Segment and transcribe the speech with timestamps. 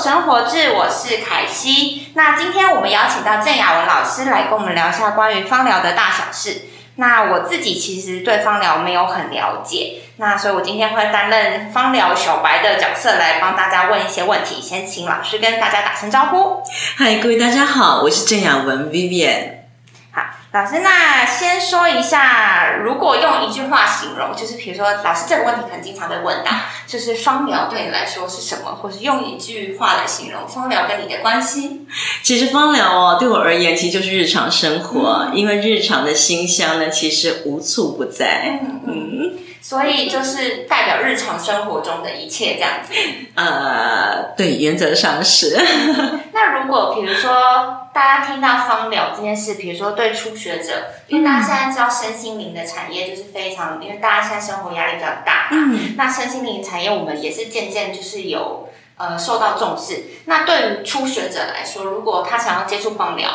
[0.00, 2.06] 生活志，我是凯西。
[2.14, 6.62] 那今天我们邀请到郑雅文老师来跟我们聊一下关于芳疗的大小事。
[6.94, 14.62] 那我自己其实对芳疗没有很了解，那所以我今天会担任芳疗小白的角色来帮大家问一些问题。
[14.62, 16.62] 先请老师跟大家打声招呼。
[16.96, 19.59] 嗨，各位大家好，我是郑雅文 Vivian。
[20.52, 26.50] 好，老师，那先说一下，如果用一句话形容，就是比如说，老师这个问题可能经常被问到，
[26.88, 31.86] 就是芳疗对你来说是什么，或是用一句话来形容芳疗跟你的关系。
[32.22, 38.60] 其实芳疗哦，对我而言，其实就是日常生活，因为日常的馨香呢，其实无处不在。
[38.88, 42.92] 嗯，所以就是代表日常生活中的一切这样子。
[43.36, 45.56] 呃，对，原则上是。
[46.40, 60.04] 那如果比如说大家听到芳疗这件事，比如说对初学者，因为大家现在知道身心灵的产业就是非常，因为大家现在生活压力比较大，嗯，那身心灵产业我们也是渐渐就是有呃受到重视。
[60.24, 63.28] 那对于初学者来说，如果他想要接触芳疗，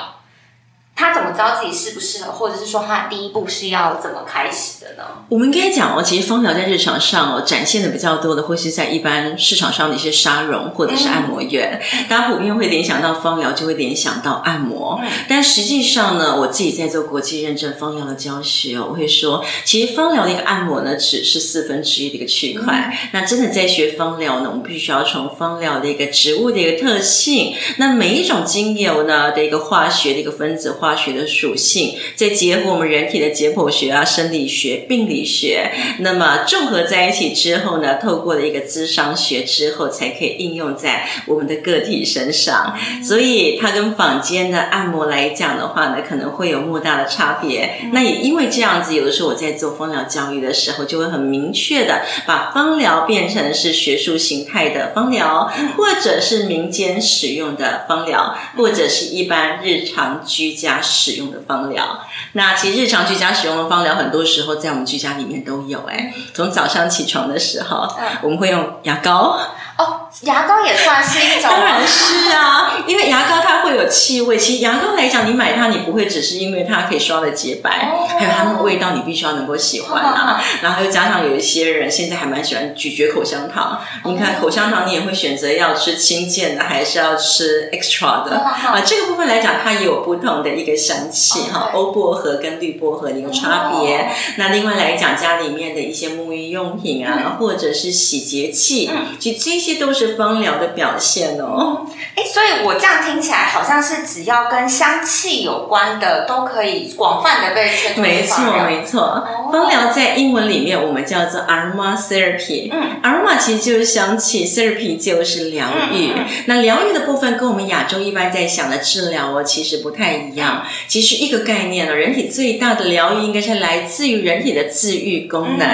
[0.95, 5.03] 他怎么知道自己适不适合，或者是说他第一步是要怎么开始的呢？
[5.27, 15.01] 我们应该讲哦，其实芳疗在日常上哦展现的比较多的，或是在一般市场上的一些沙龙或者是按摩院，大家普遍会联想到芳疗，就会联想到按摩。
[15.27, 22.97] 但实际上呢，我自己在做国际认证芳疗的教学哦，我会说，其实芳疗的一个按摩呢，只是四分之一的一个区块。
[23.11, 30.77] 那真的在学芳疗呢，我们必须要从芳疗的一个植物的一个特性，那每一种精油呢的一个化学的一个分子。
[30.84, 42.77] 化学的属性，再结合我们人体的解剖学啊、生理学、病理学，那么综合在一起之后呢，透过了一个智商学之后，才可以应用在我们的个体身上。
[43.01, 47.89] 所以它跟坊间的按摩来讲的话呢，可能会有莫大的差别。
[47.93, 60.74] 那也因为这样子，有的时候我在做芳疗教育的时候，就会很明确的把芳疗变成是学术形态的芳疗，或者是民间使用的芳疗，或者是一般日常居家。
[60.81, 62.01] 使用的芳疗，
[62.33, 65.85] 那其实日常居家使用的芳疗，很多时候在我们居家里面都有。
[65.85, 67.87] 哎，从早上起床的时候，
[68.21, 69.39] 我们会用牙膏。
[69.77, 74.37] 哦，牙膏也算是一种，当然是啊，因为牙膏它会有气味。
[74.37, 80.41] 其实牙膏来讲，你买它，你不会只是因为它可以刷的洁白，还有它那个味道，你必须要能够喜欢啊。
[80.63, 88.81] 然后又加上有一些人现在还蛮喜欢咀嚼口香糖，你看口香糖，你也会选择要吃清健的，还是要吃 extra 的啊？
[88.85, 94.09] 这个部分来讲，它也有不同的一个香气哈，欧薄荷跟绿薄荷的一个差别。
[94.37, 99.64] 那另外来讲，家里面的一些沐浴用品啊，或者是洗洁剂，其实这。
[99.65, 101.87] 这些都是芳疗的表现哦。
[102.13, 109.27] 哎，所以我这样听起来，好像是只要跟香气有关的，都可以广泛的被称作没错，没错。
[109.51, 112.69] 芳疗在英文里面，我们叫做 aromatherapy。
[112.71, 116.11] 嗯，aroma 其实就是香气，therapy 就是疗愈。
[116.45, 120.63] 那疗愈的部分跟我们亚洲一般在想的治疗哦，其实不太一样。
[120.87, 125.67] 其实一个概念呢，人体最大的疗愈应该是来自于人体的自愈功能。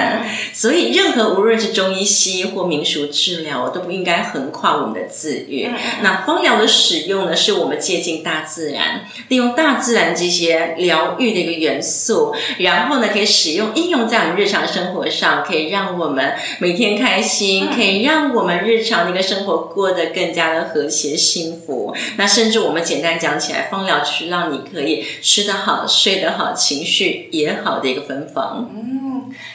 [0.54, 5.68] 所以，任何无论是中医、西医或民俗治疗，都不应该横跨我们的自愈。
[6.02, 21.94] 那芳疗的使用呢，是我们接近大自然，利用大自然这些疗愈的一个元素，然后呢，可以使用应用在我们日常生活上，可以让我们每天开心，可以让我们日常的一个生活过得更加的和谐幸福。
[22.16, 28.70] 那甚至我们简单讲起来，芳疗就是让你可以吃得好、睡得好、情绪也好的一个芬芳。
[28.74, 29.01] 嗯，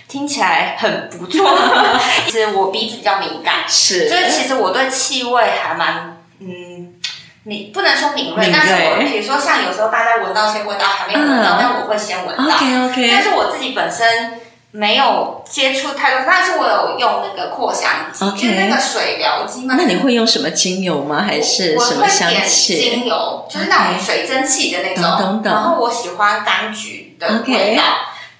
[0.07, 1.57] 听起来很不错。
[2.25, 4.09] 其实我鼻子比较敏感，是。
[4.09, 6.93] 所以其实我对气味还蛮嗯，
[7.43, 12.43] 你不能说敏锐，但是我比如说像有时候大家闻到一些味道还没有闻到，但我会先闻到。
[12.43, 13.09] OK OK。
[13.11, 14.39] 但是我自己本身
[14.71, 19.75] 没有接触太多，但是我有用那个扩香机，就是那个水疗机嘛。
[19.77, 21.23] 那你会用什么精油吗？
[21.25, 22.77] 还是什么香气？
[22.77, 25.41] 精油就是那种水蒸气的那种。
[25.43, 27.83] 然后我喜欢柑橘的味道。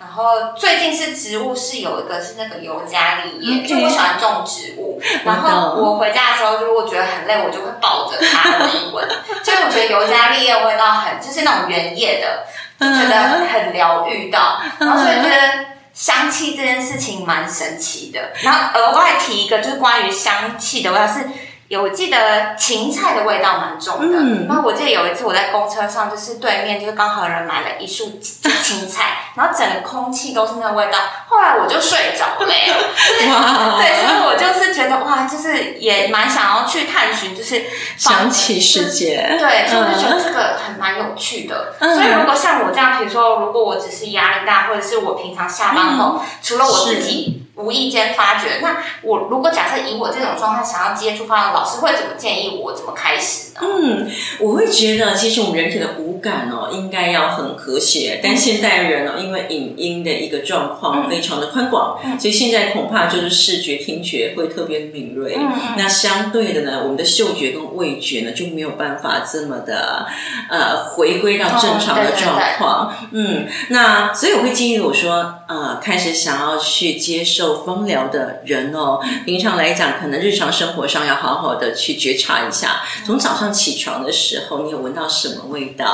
[0.07, 4.99] 然后最近是植物，是有一个是那个尤加利叶，就我喜欢种植物。
[5.25, 9.07] 然后我回家的时候，如果觉得很累，我就会抱着它闻一闻。
[9.43, 12.45] 就我觉得尤加利叶味道很，就是那种原叶的，
[12.79, 14.61] 就觉得很疗愈到。
[14.79, 18.31] 然后所以觉得香气这件事情蛮神奇的。
[18.41, 21.29] 然后额外提一个，就是关于香气的味道是。
[21.69, 24.17] 有，我记得芹菜的味道蛮重的。
[24.19, 30.97] 嗯，然后我记得有一次我在公车上，就是对面就是刚好有人买了一束芹菜， 然后整个空气都是那个味道。
[31.27, 32.47] 后来我就睡着了。
[32.47, 33.77] 哇！
[33.77, 37.65] 对，所以我就是觉得哇，就是也蛮想要去探寻，就是
[37.97, 39.35] 香气世界。
[39.37, 41.73] 对，所以我就觉得这个很蛮有趣的。
[41.79, 47.43] 所以如果像我这样，比如说如果我只是压力大，或者是我平常下班后，除了我自己。
[47.57, 48.59] 无意间发觉。
[48.61, 53.61] 那我如果假设以我这种状态想要接触芳疗，老师会怎么建议我怎么开始呢？
[53.61, 54.09] 嗯，
[54.39, 58.19] 我会觉得其实我们人体的五感哦，应该要很和谐。
[58.23, 65.37] 但现代人哦，因为影音的一个状况非常的宽广，所以现在恐怕就是视觉、听觉会特别敏锐。
[65.75, 70.05] 那相对的呢，我们的嗅觉跟味觉呢就没有办法这么的
[70.49, 72.93] 呃回归到正常的状况。
[73.11, 85.85] 嗯，那所以我会建议我说，呃，开始想要去接受芳疗的人哦，平常来讲，可能日常生活上要好好的去觉察一下，从早上起床的时候，你有闻到什么味道？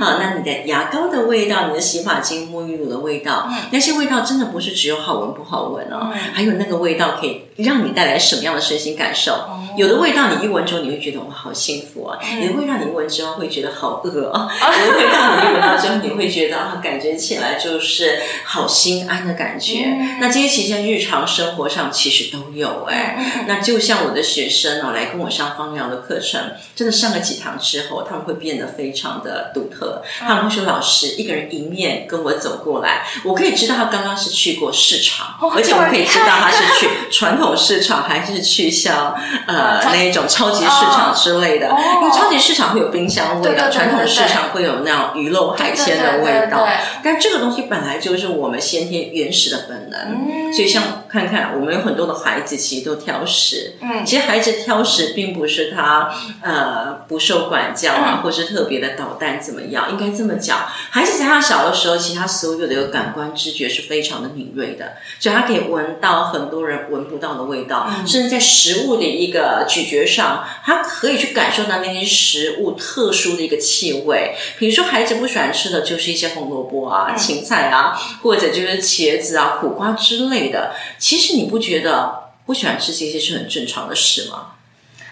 [0.00, 9.48] 好，那你的牙膏的味道，你的洗发精、沐浴乳的味道，那些味道真的不是只有好闻不好闻哦，还有那个味道可以让你带来什么样的身心感受？
[9.74, 12.18] 有的味道你一闻之后，你会觉得哇，好幸福啊！
[12.42, 14.50] 有的味道你一闻之后会觉得好饿啊！
[14.52, 19.96] 有的味道你一闻到之后，你会觉得啊，感觉起来就是好心安的感觉。
[20.20, 23.44] 那这些其实日常生活上其实都有哎。
[23.48, 30.02] 那就像我的学生哦，来跟我上芳疗的课程，真的上了几堂之后，他们会变得非常的独特。
[30.18, 39.16] 他们会说：“老师，一个人迎面跟我走过来，我可以知道他刚刚是去过市场，而且我可以知道他是去传统市场还是去像
[39.46, 46.66] 呃。”呃，那一种超级市场之类的，因为超级市场会有冰箱味道，传统市场会有那种鱼肉海鲜的味道。
[47.02, 53.74] 但这个东西本来就是我们先天原始的本能，所以像看看我们有很多的孩子其实都挑食。
[53.80, 56.10] 嗯，其实孩子挑食并不是他
[56.40, 59.90] 呃不受管教啊，或是特别的捣蛋怎么样？
[59.90, 69.42] 应该这么讲，孩子在他小的时候，其实他所有的一个感官知觉是非常的敏锐的，所以他可以闻到很多人闻不到的味道，甚至在食物的一个。
[69.42, 74.36] 呃，咀嚼上，他可以去感受到那些食物特殊的一个气味。
[74.56, 77.92] 比如说，孩子不喜欢吃的就是一些红萝卜啊、芹菜啊，
[78.22, 80.72] 或者就是茄子啊、苦瓜之类的。
[81.02, 84.52] 其实你不觉得不喜欢吃这些是很正常的事吗？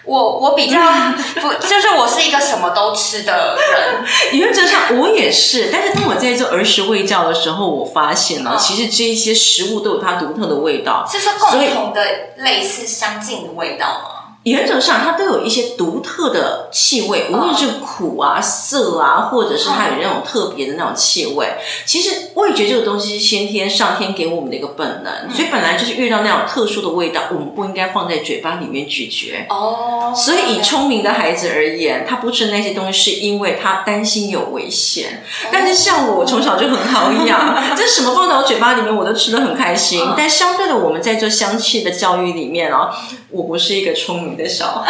[0.05, 0.79] 我我比较
[1.41, 4.39] 不，就是我是一个什么都吃的人。
[4.39, 12.03] 原则上我也是，但是当我在做儿时味教的时候，我发现了，其实这一些食物都有它独特的味道，是说共同的、
[12.37, 14.20] 类似相近的味道吗？
[14.43, 21.47] 原则上，它都有一些独特的气味，无论是苦啊、涩啊，或者是它有那种特别的那种气味。
[21.85, 29.45] 其实味觉这个东西是先天上天给我们的一个本能，所以本来就是遇到那种特殊的味道，我们不应该放在嘴巴里面咀嚼。
[29.49, 30.11] 哦。
[30.15, 35.23] 所以以聪明的孩子而言，他不吃那些东西，是因为他担心有危险。
[35.51, 40.03] 但是像我，我从小就很好养， 这什么放到我嘴巴里面，我都吃的很开心。
[40.17, 42.89] 但相对的，我们在做香气的教育里面哦，
[43.29, 44.30] 我不是一个聪明。
[44.37, 44.65] 的手，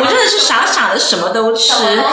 [0.00, 2.12] 我真的是傻傻的什么都吃，啊，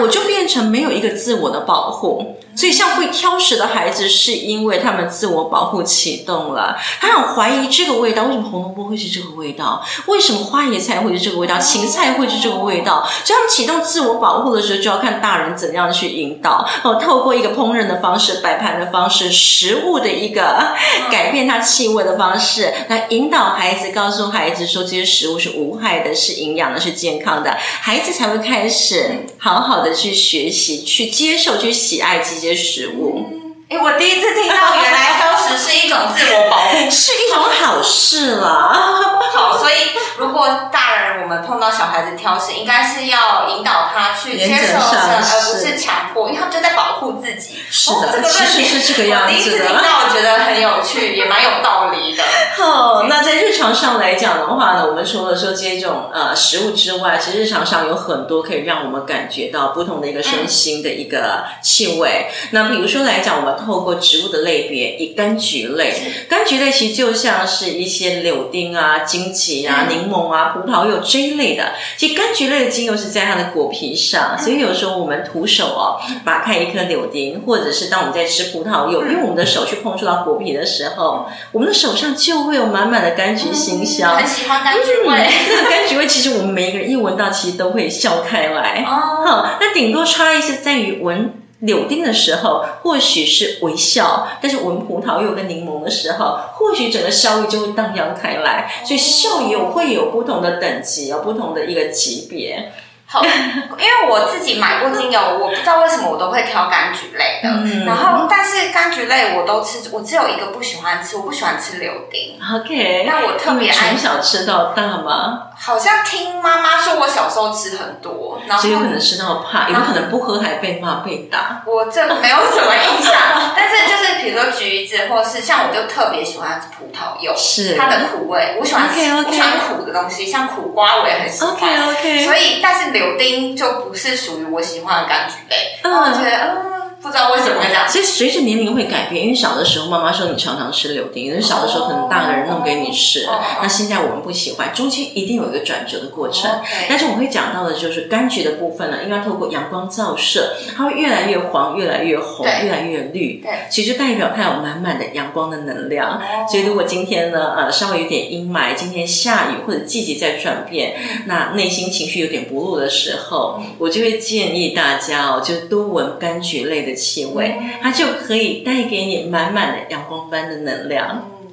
[0.00, 2.36] 我就变成没有一个自我的保护。
[2.60, 9.82] 所以，像会挑食的孩子，是因为他们自我保护启动了，他很怀疑这个味道，为什么红萝卜会是这个味道？
[10.08, 11.58] 为什么花椰菜会是这个味道？
[11.58, 13.02] 芹菜会是这个味道？
[13.24, 16.68] 所以，他们启动自我保护的时候，就要看大人怎样去引导。
[16.84, 20.74] 哦，透过一个烹饪的方式、摆盘的方式、食物的一个
[21.10, 32.49] 改变它气味的方式，来引导孩子，告诉孩子说这些食物是无害的、是营养的、是健康的，孩子才会开始好好的去学习、去接受、去喜爱这些。
[32.54, 33.24] 食物，
[33.68, 39.09] 哎，我第一次听到，原来挑食是一种自我保护， 是一种好事了。
[39.32, 39.74] 好，所以
[40.18, 47.54] 如果大人我们碰到小孩子挑食，应该是要引导他去接受，而不是强迫，因为他们就在保护自己。
[47.70, 49.32] 是的，其实是这个样子的。
[49.32, 52.24] 第一次听到，我觉得很有趣，也蛮有道理的。
[52.56, 62.26] 好，那在日常上来讲的话呢，我们除了说这种呃食物之外，其实日常上有很多可以让我们感觉到不同的一个身心的一个气味。
[62.50, 71.72] 那比如说来讲，我们透过植物的类别，以柑橘类，柑橘类其实就像是一些柳丁啊、荆棘啊、柠檬啊、葡萄柚这一类的。
[71.96, 84.16] 其实柑橘类的精油是在它的果皮上，所以有时候我们徒手哦，拔开一颗柳丁，或者是当我们在吃葡萄柚，用我们的手去碰触到果皮的时候，我们的手上就会有满满的柑橘馨香。
[84.16, 88.84] 很喜欢柑橘味，那个柑橘味其实我们每一个人一闻到，其实都会笑开来。
[88.86, 91.34] 哦，那顶多差异是在于闻。
[91.60, 98.70] 柳丁的时候，或许是微笑；但是闻葡萄柚跟柠檬的时候，或许整个笑意就会荡漾开来。
[98.84, 102.72] 所以笑有会有不同的等级，有不同的一个级别。
[103.06, 107.84] 好，因为我自己买过精油，我不知道为什么我都会挑柑橘类的。
[107.84, 112.38] 然后，但是柑橘类我都吃，我只有一个不喜欢吃，我不喜欢吃柳丁。
[112.40, 115.48] OK，那我特别爱从小吃到大吗？
[115.62, 121.62] 好像听妈妈说，我小时候吃很多，然后所以有可能吃到怕，有可能不喝还被骂被打。
[121.66, 123.12] 我这没有什么印象，
[123.54, 131.52] 但是就是比如说橘子，或是像我就特别喜欢葡萄柚，是它的苦味，我喜欢我喜欢苦的东西，像苦瓜我也很喜欢。
[131.52, 136.80] OK OK，所以但是柳丁就不是属于我喜欢的柑橘类，我觉得嗯。
[137.02, 139.24] 不知道为什么会这样，所以随着年龄会改变。
[139.24, 143.26] 因为小的时候，妈妈说你常常吃柳丁，因为小的时候可能大人弄给你吃。
[143.60, 146.50] 那现在我们不喜欢，中间一定有一个转折的过程。
[146.88, 153.42] 但是我会讲到的就是柑橘的部分呢，应该透过阳光照射，它会越来越黄，越来越红，越来越绿。
[153.42, 156.22] 对，其实代表它有满满的阳光的能量。
[156.48, 160.94] 所以如果今天呢，呃，稍微有点阴霾，今天下雨或者季节在转变，
[161.26, 166.94] 那内心情绪有点不落的时候，我就会建议大家哦，就多闻柑橘类的。
[167.00, 171.28] 气味，它就可以带给你满满的阳光般的能量。
[171.40, 171.52] 嗯，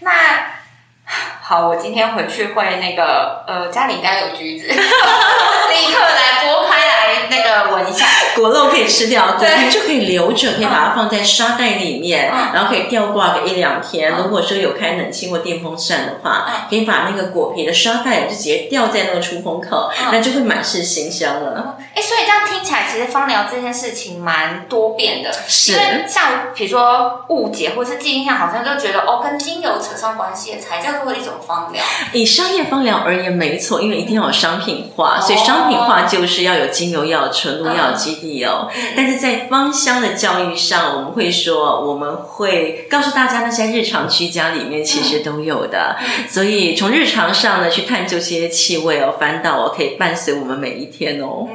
[0.00, 0.10] 那
[1.42, 6.83] 好，我今天回去会那个，呃，家里应该有橘子， 立刻来剥开
[7.24, 8.06] 来那个闻一下。
[8.36, 14.12] 果肉可以吃掉，对，就可以留着，可以把它放在沙袋里面，然后可以吊挂个一两天。
[14.16, 21.76] 如果说有开冷气或电风扇的话，可以把那个果皮的沙袋就直接吊在那个出风口，那就会满是馨香了。
[21.94, 25.32] 哎，所以这样听起来，其实芳疗这件事情蛮多变的。
[25.46, 31.82] 是，因为像比如说误解或是记印象，好像就觉得哦，跟精油扯上关系才叫做一种芳疗。
[32.12, 38.68] 以商业芳疗而言，没错，因为一定要有商品化，所以商品化就是要有精油、要有纯露、要有基地哦。
[38.96, 45.96] 但是在芳香的教育上，我们会说，我们会告诉大家，那些日常居家里面其实都有的。
[46.28, 51.48] 所以从日常上呢，去探究这些气味哦，翻到哦，可以伴随我们每一天哦。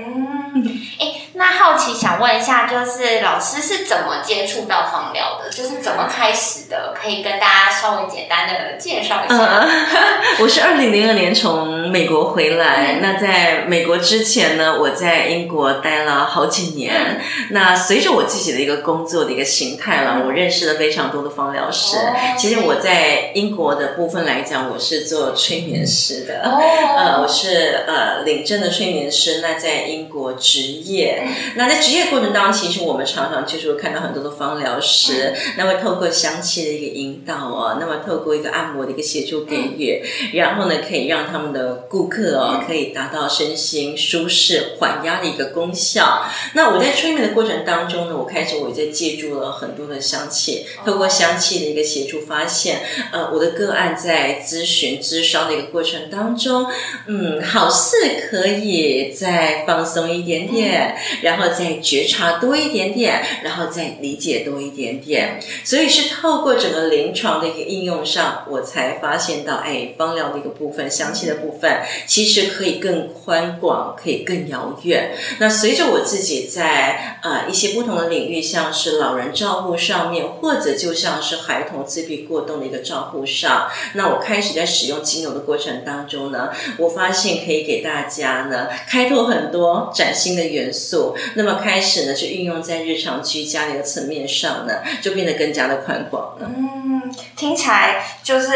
[1.40, 5.50] 哎，那好奇想问一下，就是老师是怎么接触到芳疗的？
[5.50, 6.94] 就是怎么开始的？
[6.94, 9.66] 可以跟大家稍微简单的介绍一下。
[10.42, 17.22] 我是二零零二年从美国回来，那在美国之前呢，我在英国待了好几年。
[17.52, 21.96] 那随着我自己的一个工作的一个形态了，我认识了非常多的芳疗师。
[22.38, 26.42] 其实我在英国的部分来讲，我是做催眠师的。
[26.44, 29.40] 呃，我是呃领证的催眠师。
[29.42, 30.34] 那在英国。
[30.50, 31.22] 职业，
[31.56, 40.02] 那在职业过程当中，其实我们常常就是会看到很多的芳疗师，那么透过香气的一个引导啊，那么透过一个按摩的一个协助给予，
[40.34, 46.24] 然后呢，可以让他们的顾客哦，可以达到身心舒适、缓压的一个功效。
[46.54, 52.80] 那我在催眠的过程当中呢，我开始我在借助了很多的香气，透过香气的一个协助，发现
[53.12, 56.66] 呃，我的个案在咨询、咨商的一个过程当中，
[57.08, 57.98] 嗯，好似
[58.32, 60.30] 可以再放松一点。
[60.30, 75.16] 点点，然后再觉察多一点点，然后再理解多一点点，所以是透过整个临床的一个应用上，我才发现到，哎，芳疗的一个部分，香气的部分，其实可以更宽广，可以更遥远。
[75.40, 90.14] 那随着我自己在呃一些不同的领域，像是老人照护上面，或者就像是孩童自闭过动的一个照护上，那我开始在使用精油的过程当中呢，我发现可以给大家呢开拓很多崭。
[90.20, 96.50] 新的元素，那么开始呢，就运用在日常居家的一个层面上呢，就变得更加的宽广了。
[96.56, 98.52] 嗯，听起来就是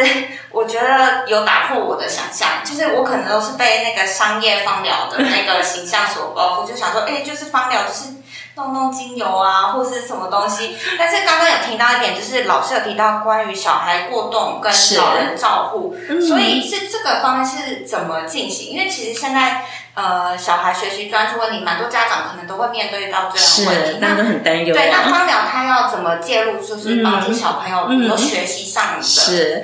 [0.52, 8.10] 我觉得有打破我的想象，就是我可能都是被那个商业芳疗的那个形象所包袱，就想说，哎，就是芳疗就是
[8.56, 10.76] 弄弄精油啊，或是什么东西。
[10.98, 15.96] 但是刚刚有听到一点，就是老师有提到关于小孩过动跟老人照护，
[16.28, 18.72] 所以是这个方面是怎么进行？
[18.72, 19.66] 因为其实现在。
[19.96, 24.74] 呃，小孩学习专注问题，蛮多家长可能都会面对到这样问题，那都很担忧。
[24.74, 29.04] 对，那芳疗他要怎么介入，就是帮助小朋友，比如说学习上的。
[29.04, 29.64] 是。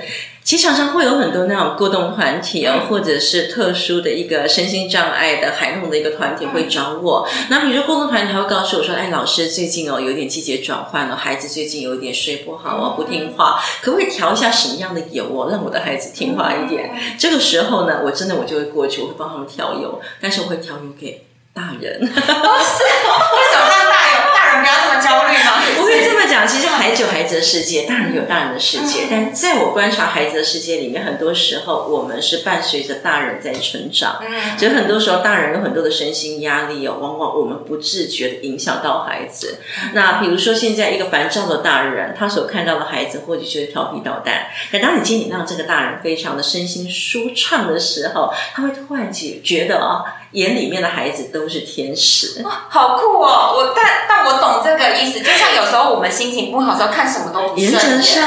[0.50, 7.29] 其实常常会有很多那种过动团体哦，或者是特殊的一个身心障碍的孩童的一个团体会找我。
[7.50, 24.18] 那比如说过动团体会告诉我说：“哎，老师最近哦有点季节转换了，孩子最近有一点睡不好哦，不听话，可不可以调一下什么样的油哦，让我的孩子听话一点？”这个时候呢，我真的我就会过去，我会帮他们调油，但是我会调油给大人什么让大人？
[24.62, 25.62] 不要这么焦虑吗？
[25.77, 29.03] 我可以这么讲，其实孩子有孩子的世界，大人有大人的世界。
[29.10, 34.18] 但在我观察孩子的世界里面，很多时候我们是伴随着大人在成长。
[34.22, 39.60] 嗯，所以很多时候大人有很多的身心压力哦，往往我们不自觉的影响到孩子。
[39.94, 44.48] 那比如说现在一个烦躁的大人，他所看到的孩子或许就是调皮捣蛋。
[44.72, 50.03] 可当你今天让这个大人非常的身心舒畅的时候，他会突然觉觉得啊。
[50.31, 53.55] 眼里面的孩子都是天使，哇，好酷哦！
[53.57, 58.24] 我但但我懂这个意思，就像有时候我们心情不好时候看什么都不顺眼，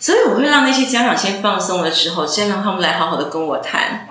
[0.00, 4.07] 所以我会让那些家长先放松了之后，先让他们来好好的跟我谈。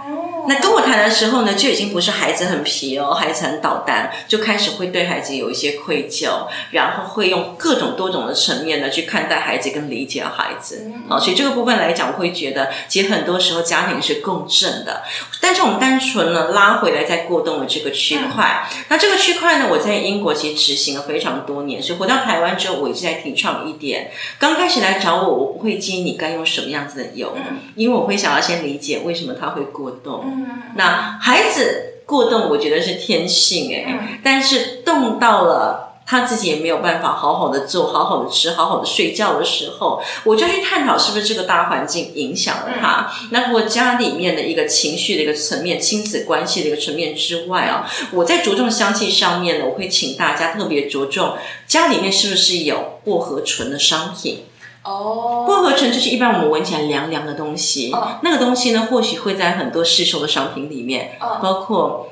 [0.48, 10.89] 那跟我谈的时候呢，就已经不是孩子很皮哦，孩子很捣蛋，就开始会对孩子有一些愧疚，然后会用各种多种的层面呢去看待孩子跟理解孩子。
[11.10, 15.04] 哦，所以这个部分来讲，我会觉得其实很多时候家庭是共振的。
[15.42, 24.12] 但是我们单纯呢拉回来再过动的这个区块，那这个区块呢，我在英国其实执行了非常多年，所以回到台湾之后，我一直在提倡一点。
[24.39, 27.36] 刚开始来找我，我不会建议你该用什么样子的油，
[27.75, 30.37] 因为我会想要先理解为什么他会过动。
[30.75, 35.86] 那孩子过动，我觉得是天性哎，但是动到了。
[36.10, 43.12] 他自己也没有办法好好的做、好好的吃、好好的睡觉的时候，我就去探讨是不是这个大环境影响了他。
[43.29, 51.34] 那如果家里面的一个情绪的一个层面、亲子关系的一个层面之外啊，我在着重香气上面呢，我会请大家特别着重
[51.67, 54.46] 家里面是不是有薄荷醇的商品。
[54.88, 57.94] 哦，薄荷醇就是一般我们闻起来凉凉的东西。
[58.22, 62.08] 那个东西呢，或许会在很多市售的商品里面，包括。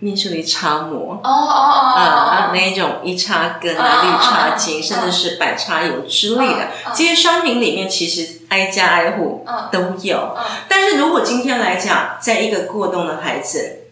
[0.00, 10.36] 面霜的擦膜哦哦哦啊，那一种一擦根啊、绿茶精，甚至是百擦油之类的，这些商品里面其实挨家挨户都有。
[10.68, 13.83] 但是如果今天来讲，在一个过冬的孩子。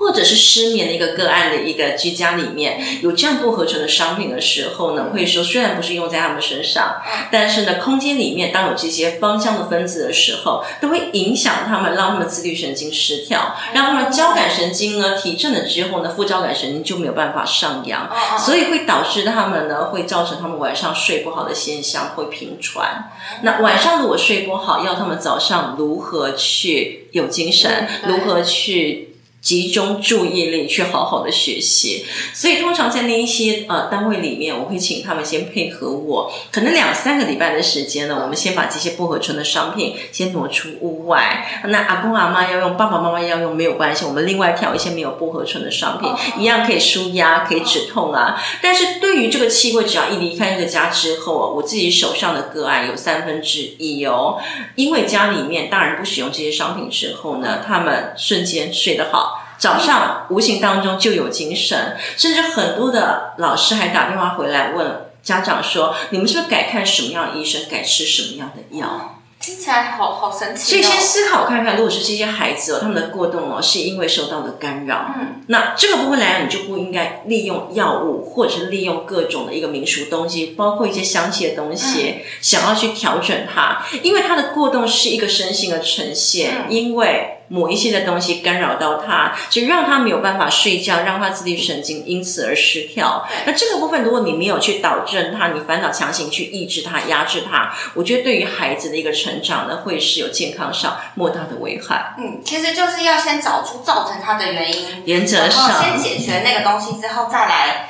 [0.00, 23.10] 或者是失眠的一个个案的一个居家里面有这样不合成的商品的时候呢，会说虽然不是用在他们身上，但是呢，空间里面当有这些芳香的分子的时候，都会影响他们，让他们自律神经失调，让他们交感神经呢提振了之后呢，副交感神经就没有办法上扬，所以会导致他们呢会造成他们晚上睡不好的现象，会频传。
[23.42, 29.09] 那晚上如果睡不好，要他们早上如何去有精神，如何去？
[29.40, 32.04] 集中注意力去好好的学习，
[32.34, 41.62] 所以通常在那一些呃单位里面，我会请他们先配合我，可能两三个礼拜的时间呢，我们先把这些薄荷醇的商品先挪出屋外。
[41.64, 48.38] 那阿公阿妈要用，爸爸妈妈要用没有关系，我们另外挑一些没有薄荷醇的商品，一样可以舒压，可以止痛啊。
[48.60, 54.38] 但是对于这个气味，只要一离开这个家之后，我自己手上的个案有三分之一哦，
[54.74, 59.29] 因为家里面大人不使用这些商品之后呢，他们瞬间睡得好。
[59.60, 70.70] 早上无形当中就有精神，甚至很多的老师还打电话回来问家长说：“你们是不是改看什么样的医生，改吃什么样的药？”听起来好好神奇。
[70.70, 87.36] 所以先思考看看，如果是这些孩子哦，他们的过动哦，是因为受到了干扰，嗯，那这个部分来讲，你就不应该利用药物，或者是利用各种的一个民俗东西，包括一些香气的东西，想要去调整它，因为他的过动是一个身心的呈现，因为。
[87.50, 93.28] 某一些的东西干扰到他，就让他没有办法睡觉，让他自律神经因此而失调。
[93.44, 102.14] 那这个部分，如果你没有去导正他，你反倒强行去抑制他、压制他，我觉得对于孩子的一个成长呢，会是有健康上莫大的危害。
[102.18, 107.89] 嗯，其实就是要先找出造成他的原因，原则上先解决那个东西之后再来。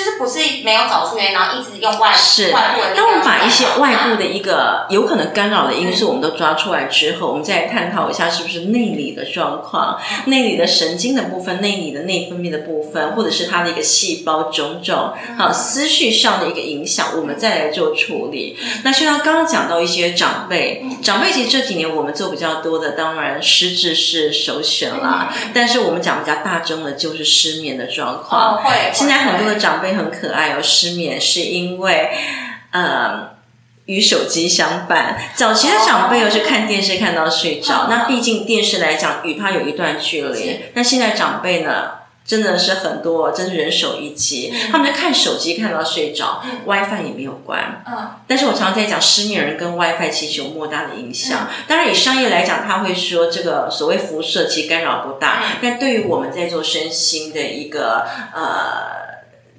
[0.00, 2.50] 就是不是没有找出原因，然后一直用外是。
[2.50, 18.56] 当我们把一些外部的一个有可能干扰的因素，我们都抓出来之后，我们再探讨一下是不是内里的状况、内里的神经的部分、内里的内分泌的部分，或者是它的一个细胞种种，好思绪上的一个影响，我们再来做处理。
[18.84, 25.34] 那就像刚刚讲到一些长辈，长辈其实这几年我们做比较多的，当然失智是首选啦。
[25.52, 28.62] 但是我们讲比较大众的，就是失眠的状况。
[28.62, 28.90] 会。
[28.94, 32.10] 现在很多的长长辈很可爱哦，失眠是因为
[32.70, 33.30] 呃
[33.86, 35.20] 与手机相伴。
[35.34, 40.60] 早期的长辈又是看电视看到睡着，那毕竟电视来讲与他有一段距离。
[40.74, 41.90] 那现在长辈呢，
[42.24, 47.82] 真的是很多，真是人手一机，他们在看手机看到睡着，WiFi 也没有关。
[47.84, 51.48] 嗯，但是我常常在讲，失眠人跟 WiFi 其实有莫大的影响。
[51.66, 58.99] 当然以商业来讲，他会说这个所谓辐射其实干扰不大，但对于我们在做身心的一个呃。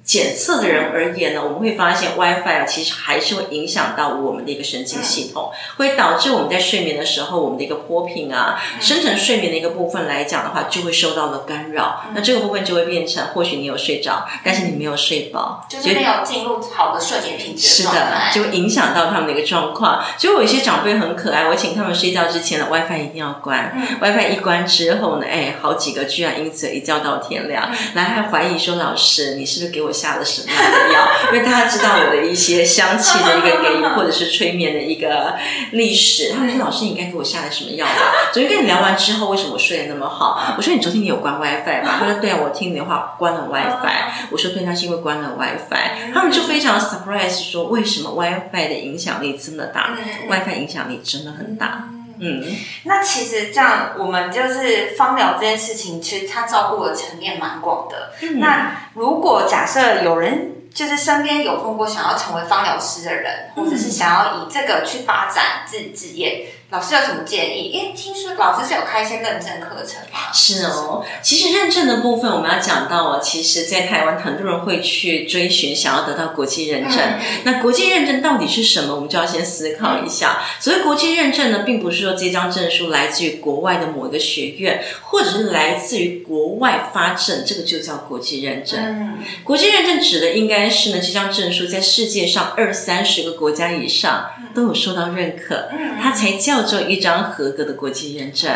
[0.04, 12.02] 检测的人而言呢，我们会发现 WiFi 啊，其实还是会影响到我们的一个神经系统，会导致我们在睡眠的时候，我们的一个波频啊，深层睡眠的一个部分来讲的话，就会受到了干扰。
[12.14, 17.68] 那这个部分就会变成，或许你有睡着，但是你没有睡饱，就是没有进入好的睡眠品质。
[17.68, 20.04] 是的，就影响到他们的一个状况。
[20.18, 29.91] 所以有一些长辈很可爱，我请他们睡觉之前呢 WiFi 一定要关，WiFi 一关之后呢，哎，好几个居然因此一觉到天亮，来还怀疑说老师，你是不是给我。
[29.92, 31.08] 下了什么样的药？
[31.32, 35.34] 因为大家知道我的一些香气的一个给予，或者是催眠的一个
[35.72, 36.32] 历史。
[36.32, 37.92] 他们说：“老师，你应该给我下了什么药吧？”
[38.32, 40.54] 昨天跟你聊完之后，为什么我睡得那么好？
[40.56, 49.96] 我说：“你昨天你有关 WiFi 吧？”他说：“对啊，我听你的话关了 WiFi。”我说：“对，那是因为关了 WiFi。”他们就非常 surprise 说：“为什么 WiFi 的影响力这么大
[50.28, 51.88] ？WiFi 影响力真的很大。”
[52.22, 52.42] 嗯，
[52.84, 58.12] 那其实这样，我们就是芳疗这件事情，其实它照顾的层面蛮广的。
[58.38, 66.48] 那如果假设有人就是身边有碰过想要成为芳疗师的人，或者是想要以这个去发展自己职业。
[66.72, 67.70] 老师有什么建议？
[67.70, 70.32] 因为听说老师是有开一些认证课程嘛。
[70.32, 76.98] 是哦，其实认证的部分我们要讲到哦，其实，在台湾很多人会去追寻，想要得到国际认证。
[77.44, 78.94] 那国际认证到底是什么？
[78.94, 80.44] 我们就要先思考一下。
[80.58, 88.80] 所谓国际认证呢，并不是说这张证书来自于国外的某一个学院，或者是来自于国外发证，这个就叫国际认证。
[88.80, 95.68] 嗯，国际认证指的应该是呢，这张证书在世界上二三十个国家以上都有受到认可，
[96.02, 96.61] 它才叫。
[96.62, 98.50] 做一张合格的国际认证，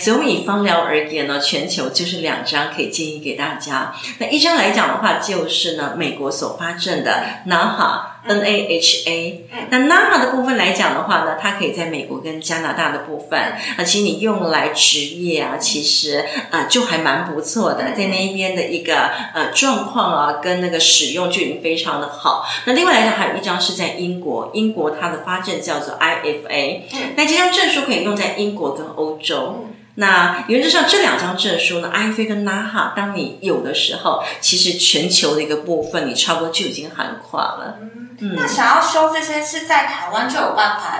[0.00, 3.94] 所以我们以芳疗而言呢，全球就是两张可以建议给大家。
[4.18, 8.17] 那一张来讲的话，就是呢美国所发证的 NAHA。
[8.26, 22.44] N A H A，那 NAHA 的部分来讲的话呢，它可以在美国跟加拿大的部分，啊，其实你用来职业啊，其实啊就还蛮不错的，在那边的一个呃状况啊，跟那个使用就已经非常的好。
[22.66, 29.64] 那另外来讲，还有一张是在英国，英国它的发证叫做 I F A，那这张证书可以用在英国跟欧洲。
[30.00, 37.78] 那原则上这两张证书呢，I A 跟 NAHA，当你有的时候，其实全球的一个部分，你差不多就已经涵跨了。
[38.20, 40.98] 嗯那想要修这些是在台湾就有办法。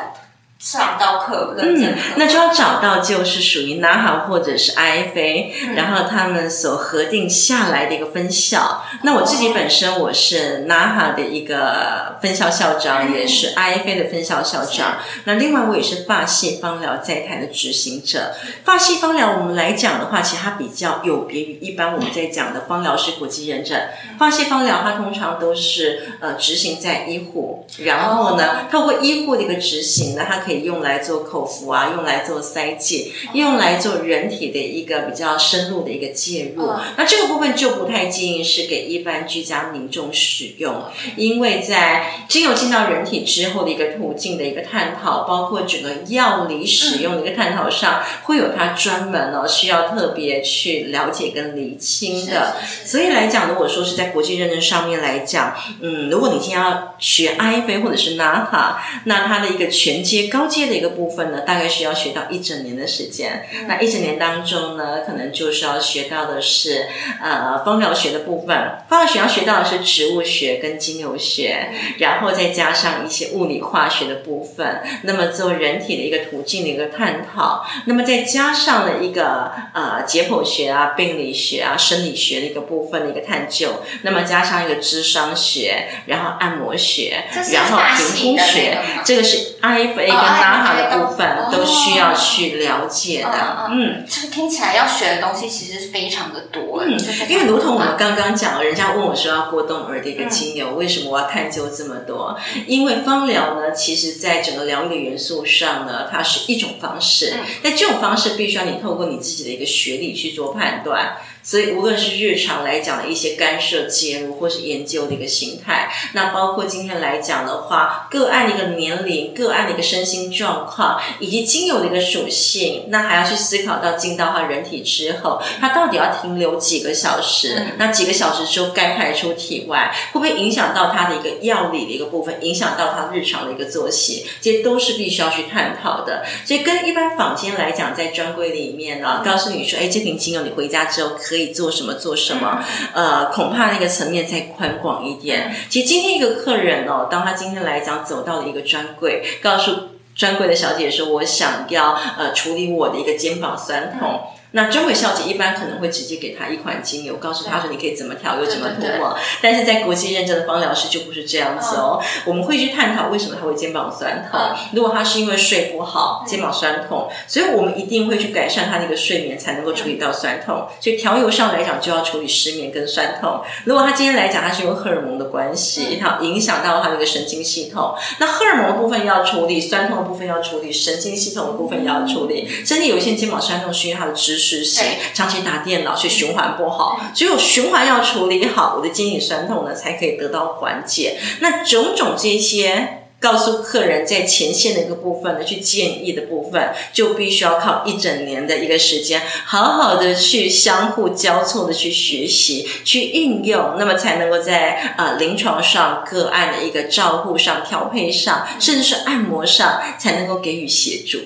[0.58, 8.82] 上到课认证，那就要找到就是属于 NAHA 或者是 IFA，然后他们所核定下来的一个分校。
[9.02, 14.96] 那我自己本身我是 NAHA 的一个分校校长，也是 IFA 的分校校长。
[15.26, 18.32] 那另外我也是发系芳疗在台的执行者。
[18.64, 23.80] 发系芳疗我们来讲的话，其实它比较有别于一般我们在讲的芳疗师国际认证。
[24.18, 30.47] 发系芳疗它通常都是呃执行在医护，然后呢，透过医护的一个执行呢，它。
[30.48, 36.70] 可以用来做口服啊，用来做塞剂，用来做人体的一个比较深入的一个介入。
[36.96, 40.84] 那这个部分就不太建议是给一般居家民众使用，
[41.16, 52.56] 因为在精油进到人体之后的一个途径的一个探讨，包括整个药理使用的一个探讨上，会有它专门呢需要特别去了解跟理清的。
[52.86, 60.37] 所以来讲，如果说是在国际认证上面来讲，嗯，如果你今天要学 IFA 或者是 NAHA，那它的一个全阶高。
[60.38, 63.44] 高阶的一个部分呢，大概需要学到一整年的时间。
[63.66, 66.86] 那一整年当中呢，可能就是要学到的是
[67.20, 68.56] 呃芳疗学的部分。
[68.88, 74.80] 芳疗学要学到的是植物学跟精油学，然后再加上一些物理化学的部分。
[75.02, 83.82] 那么做人体的一个途径的一个探讨，那么再加上了一个呃解剖学啊、病理学啊、生理学的一个部分的一个探究。
[84.02, 87.78] 那么加上一个智商学，然后按摩学，然后
[88.14, 90.08] 评估学，这个是 IFA。
[90.38, 102.38] 拿好的部分都需要去了解的，嗯，这个听起来要学的东西其实是非常的多，嗯，因为如同我们刚刚讲了，人家问我说要过冬儿的一个精油，为什么我要探究这么多？
[102.66, 111.16] 因为芳疗呢，其实在整个疗愈的元素上呢，它是一种方式，但这种方式必须要你透过你自己的一个学历去做判断。
[111.48, 127.64] 所以，无论是日常来讲的一些干涉介入，或是研究的一个形态，那包括今天来讲的话，个案的一个年龄、个案的一个身心状况，以及精油的一个属性，那还要去思考到进到他人体之后，他到底要停留几个小时？
[127.78, 134.26] 那几个小时之后该排出体外，会不会影响到他的一个药理的一个部分，影响到他日常的一个作息？
[134.42, 136.26] 这些都是必须要去探讨的。
[136.44, 141.37] 所以，跟一般坊间来讲，在专柜里面呢，告诉你说，哎，这瓶精油你回家之后可以。
[141.38, 142.64] 可以做什么做什么？
[142.92, 145.54] 呃，恐怕那个层面再宽广一点。
[145.68, 154.20] 其实今天一个客人哦，当他今天来讲走到了一个专柜，告诉专柜的小姐说：“我想要呃处理我的一个肩膀酸痛。”
[154.52, 159.16] 那专柜小姐一般可能会直接给他一款精油，告诉他说你可以怎么调，又怎么涂抹。
[159.42, 162.00] 但是在国际认证的芳疗师就不是这样子哦。
[162.24, 164.40] 我们会去探讨为什么他会肩膀酸痛。
[164.72, 170.66] 如果他是因为睡不好，肩膀酸痛，所以我们一定会去改善他的一个睡眠，才能够处理到酸痛。
[170.80, 173.42] 所以调油上来讲，就要处理失眠跟酸痛。
[173.64, 177.94] 如果他今天来讲，他是因为荷尔蒙的关系，它影响到他的一个神经系统。
[178.18, 182.48] 那荷尔蒙的部分要处理，酸痛的部分要处理，神经系统的部分要处理。
[182.64, 184.80] 甚至有一些肩膀酸痛，是因为他的知实习
[185.12, 187.00] 长期打电脑，所以循环不好。
[187.14, 191.18] 只有循环要处理好，我的肩颈酸痛呢才可以得到缓解。
[191.40, 211.18] 那种种这些告诉客人在前线的一个部分呢，去建议的部分，就必须要靠一整年的一个时间，好好的去相互交错的去学习、去应用，那么才能够在呃临床上个案的一个照护上、调配上，甚至是按摩上，才能够给予协助。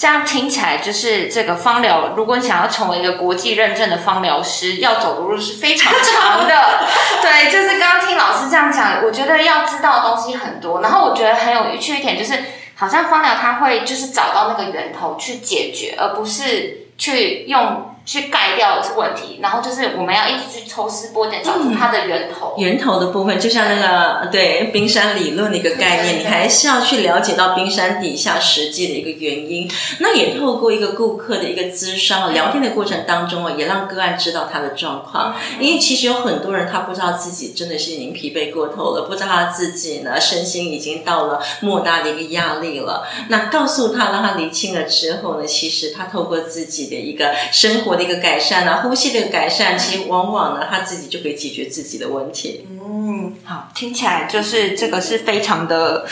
[0.00, 6.54] 这样听起来就是这个芳疗，如果你想要成为一个国际认证的芳疗师，要走的路是非常长的。
[7.20, 10.80] 对，就是刚刚听老师这样讲，我觉得要知道的东西很多。
[10.80, 12.32] 然后我觉得很有趣一点就是，
[12.76, 17.89] 好像芳疗它会就是找到那个源头去解决，而不是去用。
[18.10, 22.56] 去盖掉是问题，然后就是我们要一直去抽丝剥茧，找出它的源头。
[22.58, 29.70] 源头的部分就像那个对冰山理论的一个概念，你还是要去了解到冰山底下实际的一个原因。
[30.00, 35.36] 那也透过一个顾客的一个咨商聊天的过程当中啊，也让个案知道他的状况。
[35.60, 43.06] 因为其实有很多人他不知道自己真的是已经疲惫过头了，不知道他自己呢身心已经到了莫大的一个压力了。
[43.28, 47.99] 那告诉他，让他理清了之后呢，其实他透过自己的一个生活。
[48.02, 52.66] 一个改善啊，呼吸的改善，其实往往呢，他自己就可以解决自己的问题。
[52.70, 56.06] 嗯，好，听起来就是这个是非常的，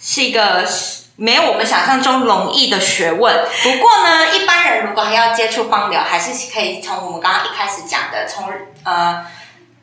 [0.00, 0.64] 是一个
[1.16, 3.44] 没有我们想象中容易的学问。
[3.62, 8.44] 不过呢，一般人如果还要接触芳疗，还是可以从我们刚刚一开始讲的，从
[8.84, 9.24] 呃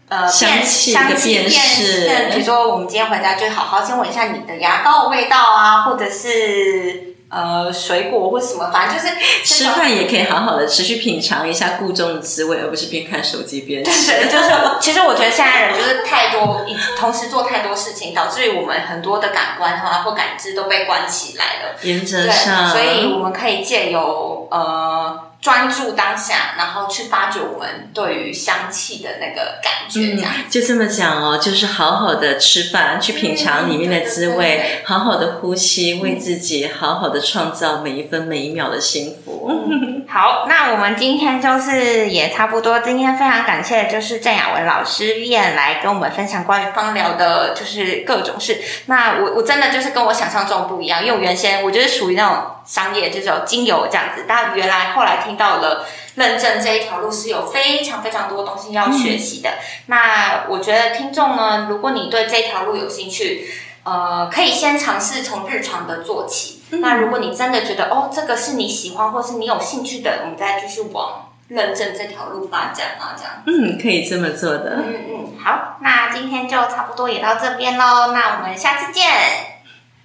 [0.08, 7.09] 呃香气的辨识，比如说我们今天回家就好好先闻一下你的牙膏的味道啊，或者是。
[7.30, 9.16] 呃，水果或什么，反正就是
[9.46, 13.92] 吃饭也可以好好的持续品尝一下故中的滋味，而不是边看手机边吃。
[14.28, 14.50] 就是，
[14.82, 16.66] 其实我觉得现在人就是太多，
[16.98, 21.76] 同时做太多事情，导致于我们很多的感官啊或感知都被关起来了。
[21.84, 25.29] 原则上，所以我们可以借由呃。
[25.42, 39.39] 专注当下，然后去发掘我们对于香气的那个感觉，这样就这么讲哦，就是好好的吃饭，去品尝里面的滋味，好好的呼吸，为自己好好的创造每一分每一秒的幸福。
[40.08, 48.60] 好，那我们今天就是也差不多，今天非常感谢就是郑雅文老师愿来跟我们分享关于芳疗的，就是各种事。
[48.88, 52.38] 那我我真的就是跟我想象中不一样，因为我原先我觉得属于那种。
[52.70, 59.54] 商业这种精油这样子，但原来后来听到了认证这一条路是有非常非常多东西要学习的。
[59.88, 63.50] 那我觉得听众呢，如果你对这条路有兴趣，
[63.86, 66.59] 呃，可以先尝试从日常的做起。
[66.72, 73.34] 那如果你真的觉得哦，这个是你喜欢或是你有兴趣的，我们再继续往认证这条路发展啊，这样。
[73.48, 74.76] 嗯，可以这么做的。
[74.78, 78.12] 嗯嗯，好，那今天就差不多也到这边喽。
[78.14, 79.06] 那我们下次见，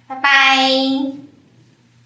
[0.07, 1.24] 拜拜。